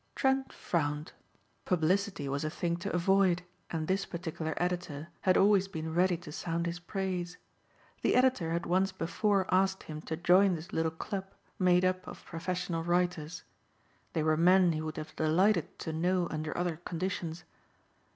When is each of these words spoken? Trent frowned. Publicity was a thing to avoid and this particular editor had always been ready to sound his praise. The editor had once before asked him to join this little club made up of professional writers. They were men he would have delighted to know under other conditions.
Trent 0.15 0.51
frowned. 0.51 1.11
Publicity 1.63 2.27
was 2.27 2.43
a 2.43 2.49
thing 2.49 2.75
to 2.77 2.91
avoid 2.91 3.43
and 3.69 3.87
this 3.87 4.03
particular 4.07 4.55
editor 4.57 5.09
had 5.21 5.37
always 5.37 5.67
been 5.67 5.93
ready 5.93 6.17
to 6.17 6.31
sound 6.31 6.65
his 6.65 6.79
praise. 6.79 7.37
The 8.01 8.15
editor 8.15 8.49
had 8.51 8.65
once 8.65 8.91
before 8.91 9.45
asked 9.53 9.83
him 9.83 10.01
to 10.09 10.17
join 10.17 10.55
this 10.55 10.73
little 10.73 10.89
club 10.89 11.27
made 11.59 11.85
up 11.85 12.07
of 12.07 12.25
professional 12.25 12.81
writers. 12.83 13.43
They 14.13 14.23
were 14.23 14.35
men 14.35 14.71
he 14.71 14.81
would 14.81 14.97
have 14.97 15.15
delighted 15.15 15.77
to 15.77 15.93
know 15.93 16.27
under 16.31 16.57
other 16.57 16.77
conditions. 16.77 17.43